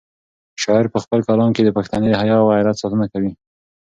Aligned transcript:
شاعر 0.63 0.85
په 0.93 0.99
خپل 1.03 1.19
کلام 1.27 1.51
کې 1.55 1.63
د 1.65 1.69
پښتني 1.77 2.11
حیا 2.19 2.35
او 2.41 2.47
غیرت 2.53 2.75
ساتنه 2.81 3.05
کوي. 3.13 3.31